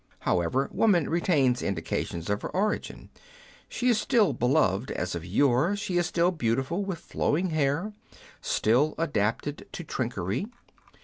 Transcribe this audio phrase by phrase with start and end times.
[0.21, 3.11] However, woman retains indications of her origin.
[3.69, 7.93] She is still beloved as of yore; she is still beautiful, with flowing hair;
[8.41, 10.47] still adapted to trinketry.